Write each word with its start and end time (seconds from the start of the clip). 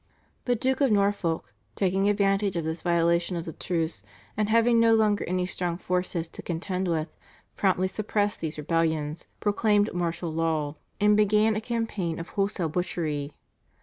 The 0.45 0.55
Duke 0.55 0.81
of 0.81 0.91
Norfolk, 0.91 1.53
taking 1.75 2.09
advantage 2.09 2.55
of 2.57 2.63
this 2.65 2.81
violation 2.81 3.37
of 3.37 3.45
the 3.45 3.53
truce, 3.53 4.01
and 4.35 4.49
having 4.49 4.79
no 4.79 4.95
longer 4.95 5.23
any 5.25 5.45
strong 5.45 5.77
forces 5.77 6.27
to 6.29 6.41
contend 6.41 6.87
with, 6.87 7.15
promptly 7.55 7.87
suppressed 7.87 8.39
these 8.39 8.57
rebellions, 8.57 9.27
proclaimed 9.41 9.93
martial 9.93 10.33
law, 10.33 10.77
and 10.99 11.15
began 11.15 11.55
a 11.55 11.61
campaign 11.61 12.17
of 12.19 12.29
wholesale 12.29 12.69
butchery. 12.69 13.33